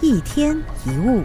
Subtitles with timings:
[0.00, 0.56] 一天
[0.86, 1.24] 一物，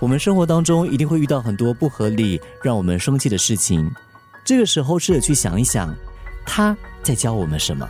[0.00, 3.88] 我们生活当中一定会遇到很多不合理、让我们生气的事情。
[4.44, 5.94] 这个时候，试着去想一想，
[6.44, 7.88] 他在教我们什么？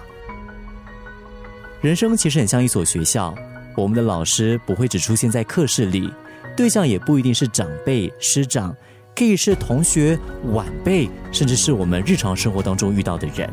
[1.80, 3.34] 人生其实很像一所学校，
[3.74, 6.12] 我们的老师不会只出现在课室里，
[6.54, 8.76] 对象也不一定是长辈、师长，
[9.16, 10.18] 可以是同学、
[10.52, 13.50] 晚辈，甚至是我们日常生活当中遇到的人。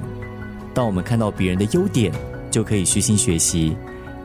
[0.73, 2.11] 当我们看到别人的优点，
[2.55, 3.75] 就可以虚心学习；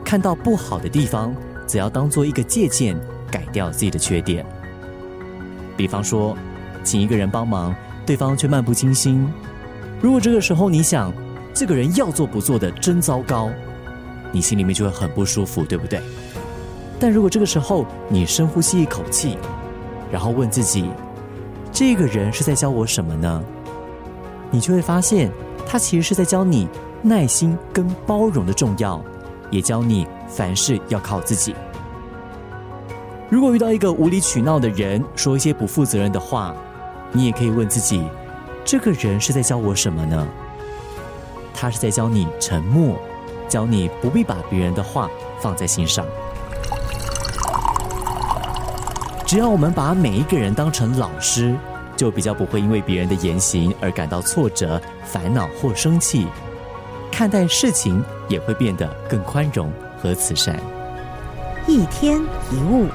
[0.05, 1.35] 看到不好的地方，
[1.67, 2.97] 只要当做一个借鉴，
[3.29, 4.45] 改掉自己的缺点。
[5.75, 6.33] 比方说，
[6.81, 7.75] 请一个人帮忙，
[8.05, 9.27] 对方却漫不经心。
[9.99, 11.11] 如果这个时候你想，
[11.53, 13.49] 这个人要做不做的真糟糕，
[14.31, 15.99] 你心里面就会很不舒服，对不对？
[17.01, 19.37] 但如果这个时候你深呼吸一口气，
[20.09, 20.85] 然后问自己，
[21.73, 23.43] 这个人是在教我什么呢？
[24.49, 25.29] 你就会发现，
[25.67, 26.69] 他其实是在教你。
[27.03, 29.03] 耐心跟包容的重要，
[29.49, 31.55] 也教你凡事要靠自己。
[33.27, 36.53] 如果遇到一个无理取闹的人，说一些不负责任的话，
[37.11, 38.03] 你也可以问自己：
[38.63, 40.27] 这个人是在教我什么呢？
[41.53, 42.95] 他是在教你沉默，
[43.47, 46.05] 教你不必把别人的话放在心上。
[49.25, 51.55] 只要我们把每一个人当成老师，
[51.95, 56.27] 就比较不会因为别人的言行而感到挫折、烦恼或生气。
[57.11, 60.59] 看待事情也会变得更宽容和慈善。
[61.67, 62.19] 一天
[62.51, 62.87] 一物。